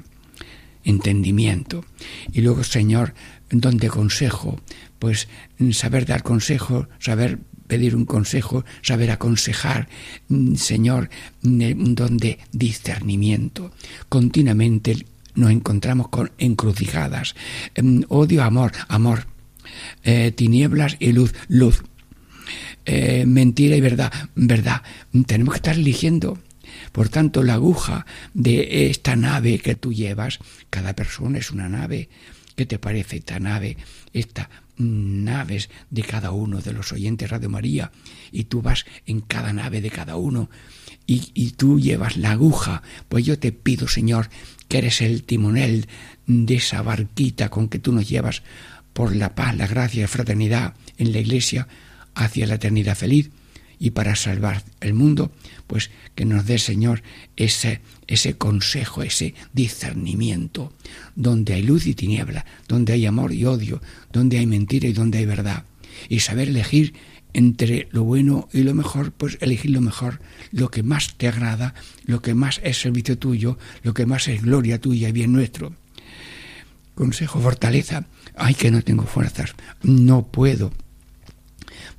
[0.82, 1.84] Entendimiento.
[2.32, 3.12] Y luego, Señor,
[3.50, 4.60] donde consejo,
[4.98, 5.28] pues
[5.72, 9.88] saber dar consejo, saber pedir un consejo, saber aconsejar,
[10.56, 11.10] Señor,
[11.42, 13.72] donde discernimiento.
[14.08, 15.04] Continuamente
[15.36, 17.34] nos encontramos con encrucijadas.
[17.74, 19.26] Em, odio, amor, amor.
[20.02, 21.82] Eh, tinieblas y luz, luz.
[22.84, 24.82] Eh, mentira y verdad, verdad.
[25.26, 26.38] Tenemos que estar eligiendo.
[26.92, 30.38] Por tanto, la aguja de esta nave que tú llevas,
[30.70, 32.08] cada persona es una nave.
[32.54, 33.76] ¿Qué te parece esta nave?
[34.12, 37.92] Esta naves de cada uno de los oyentes Radio María
[38.30, 40.50] y tú vas en cada nave de cada uno
[41.06, 44.28] y, tú llevas la aguja, pues yo te pido, Señor,
[44.68, 45.86] que eres el timonel
[46.26, 48.42] de esa barquita con que tú nos llevas
[48.92, 51.68] por la paz, la gracia y la fraternidad en la iglesia
[52.14, 53.30] hacia la eternidad feliz
[53.78, 55.30] y para salvar el mundo,
[55.66, 57.02] pues que nos dé, Señor,
[57.36, 60.72] ese, ese consejo, ese discernimiento,
[61.14, 65.18] donde hay luz y tiniebla, donde hay amor y odio, donde hay mentira y donde
[65.18, 65.64] hay verdad,
[66.08, 66.94] y saber elegir
[67.36, 70.20] entre lo bueno y lo mejor, pues elegir lo mejor,
[70.52, 71.74] lo que más te agrada,
[72.06, 75.74] lo que más es servicio tuyo, lo que más es gloria tuya y bien nuestro.
[76.94, 78.06] Consejo, fortaleza.
[78.36, 80.72] Ay, que no tengo fuerzas, no puedo.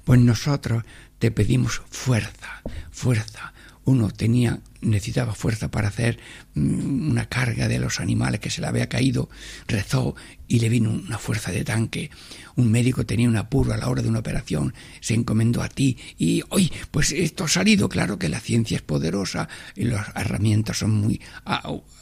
[0.05, 0.83] Pues nosotros
[1.19, 3.53] te pedimos fuerza, fuerza.
[3.87, 6.19] Uno tenía, necesitaba fuerza para hacer
[6.55, 9.29] mm, una carga de los animales que se le había caído,
[9.65, 10.13] rezó
[10.45, 12.11] y le vino una fuerza de tanque.
[12.57, 15.97] Un médico tenía un apuro a la hora de una operación, se encomendó a ti
[16.17, 20.79] y hoy, pues esto ha salido, claro que la ciencia es poderosa y las herramientas
[20.79, 21.21] son muy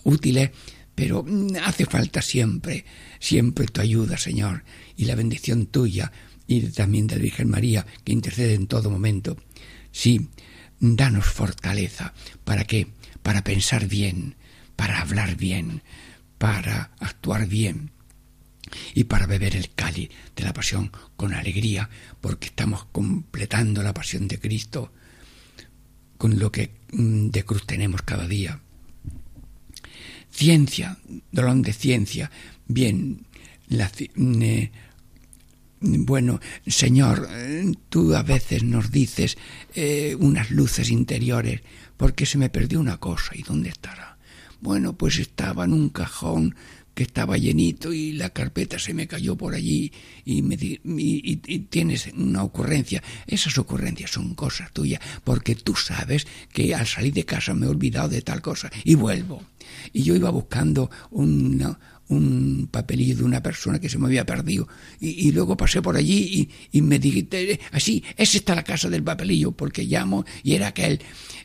[0.04, 0.50] útiles,
[0.96, 2.84] pero mm, hace falta siempre,
[3.20, 4.64] siempre tu ayuda, Señor,
[4.98, 6.12] y la bendición tuya
[6.48, 9.38] y también de la Virgen María, que intercede en todo momento.
[9.92, 10.30] Sí,
[10.96, 12.14] danos fortaleza.
[12.44, 12.88] ¿Para qué?
[13.24, 14.36] Para pensar bien,
[14.76, 15.82] para hablar bien,
[16.38, 17.92] para actuar bien
[18.94, 21.90] y para beber el cáliz de la pasión con alegría,
[22.22, 24.92] porque estamos completando la pasión de Cristo
[26.18, 28.60] con lo que mm, de cruz tenemos cada día.
[30.32, 30.98] Ciencia,
[31.32, 32.32] dolor de ciencia.
[32.68, 33.26] Bien,
[33.68, 34.72] la, eh,
[35.80, 37.28] bueno, Señor,
[37.90, 39.38] tú a veces nos dices
[39.74, 41.62] eh, unas luces interiores,
[41.98, 44.18] porque se me perdió una cosa, ¿y dónde estará?
[44.62, 46.56] Bueno, pues estaba en un cajón
[46.96, 49.92] que estaba llenito y la carpeta se me cayó por allí
[50.24, 51.36] y, me y,
[51.70, 53.04] tienes una ocurrencia.
[53.28, 57.70] Esas ocurrencias son cosas tuyas, porque tú sabes que al salir de casa me he
[57.70, 59.44] olvidado de tal cosa y vuelvo.
[59.92, 64.68] Y yo iba buscando una, un papelillo de una persona que se me había perdido.
[65.00, 69.52] Y, luego pasé por allí y, me dije, así, es esta la casa del papelillo,
[69.52, 71.02] porque llamo y era aquel.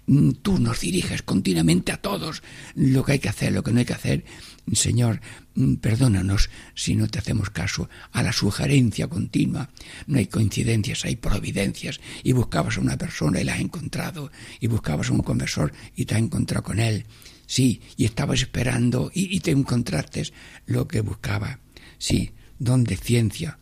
[0.07, 2.43] Mm, tú nos diriges continuamente a todos
[2.75, 4.25] lo que hay que hacer, lo que no hay que hacer.
[4.73, 5.21] Señor,
[5.55, 9.71] mm, perdónanos si no te hacemos caso a la sugerencia continua.
[10.07, 12.01] No hay coincidencias, hay providencias.
[12.23, 14.31] Y buscabas a una persona y la has encontrado.
[14.61, 17.07] Y buscabas a un conversor y te has encontrado con él.
[17.51, 20.23] Sí, y estabas esperando y, te encontraste
[20.67, 21.59] lo que buscaba.
[21.99, 22.31] Sí,
[22.61, 23.59] don de ciencia.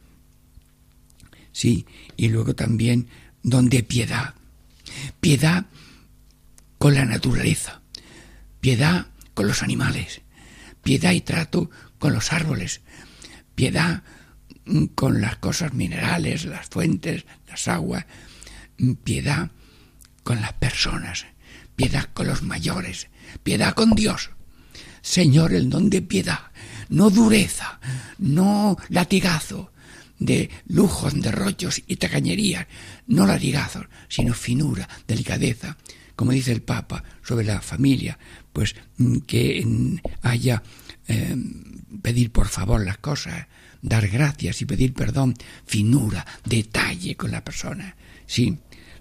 [1.52, 3.08] Sí, y luego también
[3.42, 4.34] don de piedad.
[5.20, 5.64] Piedad
[6.76, 7.80] con la naturaleza.
[8.60, 10.20] Piedad con los animales.
[10.82, 12.82] Piedad y trato con los árboles.
[13.54, 14.02] Piedad
[14.66, 18.04] mm, con las cosas minerales, las fuentes, las aguas.
[18.76, 19.50] Mm, piedad
[20.24, 21.24] con las personas.
[21.74, 23.08] Piedad con los mayores
[23.42, 24.30] piedad con Dios.
[25.02, 26.40] Señor, el don de piedad,
[26.88, 27.80] no dureza,
[28.18, 29.70] no latigazo
[30.18, 32.66] de lujos, derrochos y tacañerías,
[33.06, 35.76] no latigazos, sino finura, delicadeza,
[36.16, 38.18] como dice el Papa sobre la familia,
[38.52, 39.64] pues mm, que
[40.22, 40.62] haya
[41.06, 41.36] eh,
[42.02, 43.46] pedir por favor las cosas,
[43.82, 47.96] dar gracias y pedir perdón, finura, detalle con la persona.
[48.26, 48.58] Sí,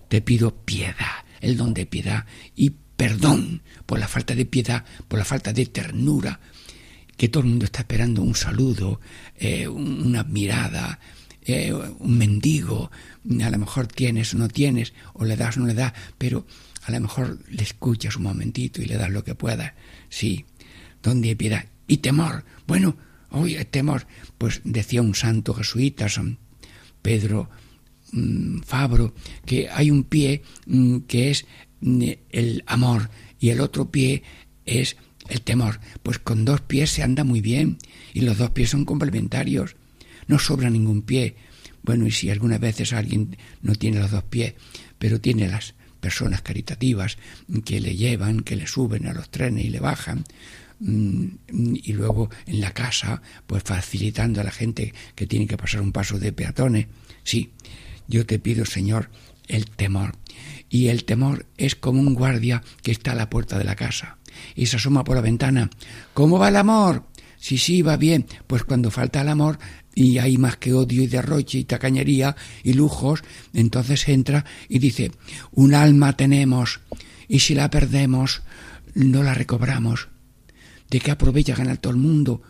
[0.08, 2.26] te pido piedad, el don de piedad
[2.56, 6.40] y perdón por la falta de piedad, por la falta de ternura,
[7.16, 9.00] que todo el mundo está esperando un saludo,
[9.38, 11.00] eh, una mirada,
[11.46, 12.92] eh, un mendigo,
[13.42, 16.46] a lo mejor tienes o no tienes, o le das o no le das, pero
[16.84, 19.74] a lo mejor le escuchas un momentito y le das lo que puedas.
[20.10, 20.46] Sí,
[21.02, 21.66] donde hay piedad.
[21.88, 22.44] Y temor.
[22.66, 22.98] Bueno,
[23.32, 24.08] hoy temor.
[24.38, 26.38] Pues decía un santo jesuita, San
[27.02, 27.50] Pedro
[28.12, 29.14] mm, Fabro,
[29.46, 31.46] que hay un pie mm, que es
[31.82, 33.10] el amor
[33.40, 34.24] y el otro pie
[34.66, 34.98] es
[35.30, 35.80] el temor.
[36.04, 37.78] Pues con dos pies se anda muy bien
[38.14, 39.76] y los dos pies son complementarios.
[40.28, 41.36] No sobra ningún pie.
[41.84, 44.56] Bueno, y si algunas veces alguien no tiene los dos pies,
[45.00, 47.18] pero tiene las personas caritativas
[47.66, 50.24] que le llevan, que le suben a los trenes y le bajan,
[50.80, 51.28] mm,
[51.84, 55.92] y luego en la casa, pues facilitando a la gente que tiene que pasar un
[55.92, 56.88] paso de peatones.
[57.24, 57.52] Sí,
[58.08, 59.10] yo te pido, Señor,
[59.48, 60.16] el temor.
[60.70, 64.18] Y el temor es como un guardia que está a la puerta de la casa
[64.56, 65.70] y se asoma por la ventana.
[66.14, 67.06] ¿Cómo va el amor?
[67.38, 68.26] Sí, sí, va bien.
[68.48, 69.60] Pues cuando falta el amor,
[69.98, 75.12] y hay más que odio y derroche y tacañería y lujos, entonces entra y dice,
[75.52, 76.82] un alma tenemos
[77.28, 78.44] y si la perdemos
[78.94, 80.10] no la recobramos.
[80.92, 82.44] ¿De qué aprovecha ganar todo el mundo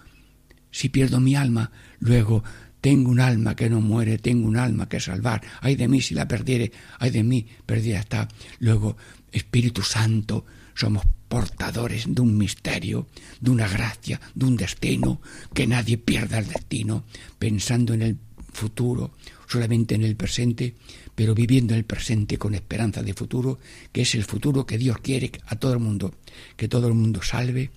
[0.72, 1.72] si pierdo mi alma?
[2.00, 2.44] Luego,
[2.82, 5.42] tengo un alma que no muere, tengo un alma que salvar.
[5.62, 8.28] Ay de mí si la perdiere, ay de mí, perdida está.
[8.60, 8.98] Luego,
[9.32, 13.08] Espíritu Santo, somos portadores de un misterio,
[13.42, 15.22] de una gracia, de un destino,
[15.54, 17.04] que nadie pierda el destino,
[17.38, 18.18] pensando en el
[18.54, 19.12] futuro,
[19.48, 20.76] solamente en el presente,
[21.14, 23.60] pero viviendo el presente con esperanza de futuro,
[23.92, 26.14] que es el futuro que Dios quiere a todo el mundo,
[26.56, 27.72] que todo el mundo salve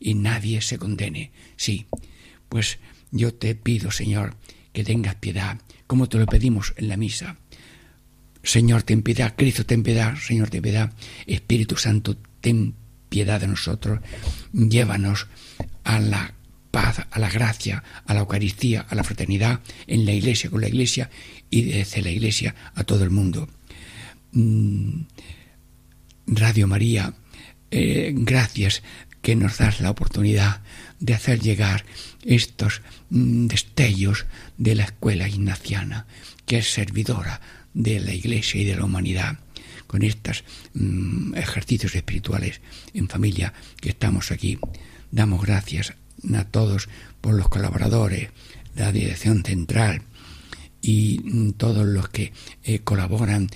[0.00, 1.32] y nadie se condene.
[1.56, 1.86] Sí,
[2.48, 2.78] pues
[3.10, 4.36] yo te pido, Señor,
[4.72, 7.36] que tengas piedad, como te lo pedimos en la misa.
[8.42, 10.92] Señor, ten piedad, Cristo, ten piedad, Señor, ten piedad,
[11.26, 12.74] Espíritu Santo, ten
[13.08, 14.00] piedad de nosotros,
[14.52, 15.26] llévanos
[15.84, 16.34] a la
[16.70, 20.68] paz, a la gracia, a la Eucaristía, a la fraternidad, en la Iglesia con la
[20.68, 21.10] Iglesia
[21.50, 23.48] y desde la Iglesia a todo el mundo.
[24.32, 25.02] Mm,
[26.26, 27.14] Radio María,
[27.70, 28.82] eh, gracias
[29.28, 30.62] que nos das la oportunidad
[31.00, 31.84] de hacer llegar
[32.24, 34.24] estos mm, destellos
[34.56, 36.06] de la escuela ignaciana,
[36.46, 37.42] que es servidora
[37.74, 39.36] de la Iglesia y de la humanidad
[39.86, 42.62] con estos mm, ejercicios espirituales
[42.94, 43.52] en familia
[43.82, 44.58] que estamos aquí.
[45.10, 45.92] Damos gracias
[46.34, 46.88] a todos
[47.20, 48.30] por los colaboradores,
[48.76, 50.04] la dirección central
[50.80, 52.32] y mm, todos los que
[52.64, 53.50] eh, colaboran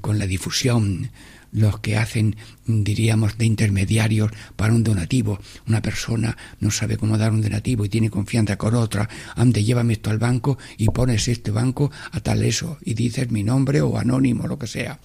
[0.00, 1.10] con la difusión,
[1.52, 2.36] los que hacen,
[2.66, 5.40] diríamos, de intermediarios para un donativo.
[5.66, 9.08] Una persona no sabe cómo dar un donativo y tiene confianza con otra.
[9.36, 13.42] Ande, llévame esto al banco y pones este banco a tal eso y dices mi
[13.42, 15.00] nombre o anónimo, lo que sea.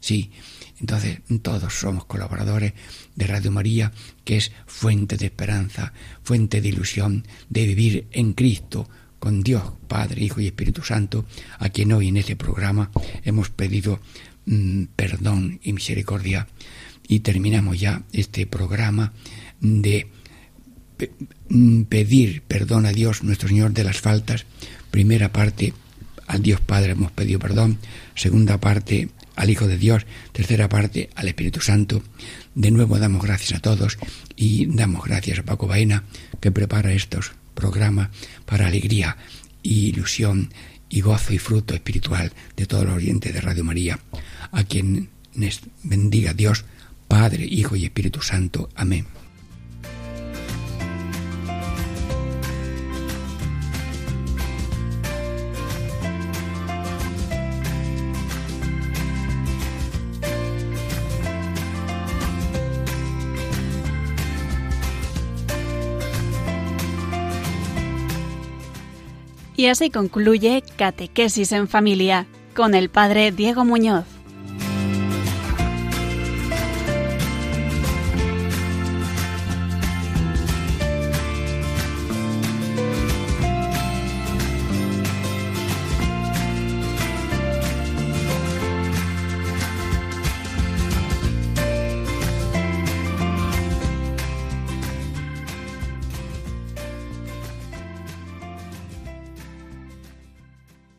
[0.00, 0.30] Sí,
[0.80, 2.72] entonces todos somos colaboradores
[3.16, 3.92] de Radio María,
[4.24, 5.92] que es fuente de esperanza,
[6.22, 8.88] fuente de ilusión, de vivir en Cristo,
[9.18, 11.26] con Dios, Padre, Hijo y Espíritu Santo,
[11.58, 12.90] a quien hoy en este programa
[13.24, 14.00] hemos pedido
[14.48, 16.48] mm, perdón y misericordia.
[17.06, 19.12] Y terminamos ya este programa
[19.60, 20.08] de
[21.48, 24.46] mm, pedir perdón a Dios nuestro Señor de las faltas.
[24.90, 25.72] Primera parte,
[26.26, 27.78] al Dios Padre hemos pedido perdón.
[28.14, 32.02] Segunda parte, al Hijo de Dios, tercera parte al Espíritu Santo.
[32.54, 33.98] De nuevo damos gracias a todos
[34.36, 36.04] y damos gracias a Paco Baena
[36.40, 38.08] que prepara estos programas
[38.46, 39.16] para alegría
[39.62, 40.50] ilusión
[40.88, 43.98] y gozo y fruto espiritual de todo el oriente de Radio María,
[44.52, 45.10] a quien
[45.82, 46.64] bendiga Dios,
[47.06, 48.68] Padre, Hijo y Espíritu Santo.
[48.74, 49.06] Amén.
[69.58, 74.17] Y así concluye Catequesis en Familia con el Padre Diego Muñoz.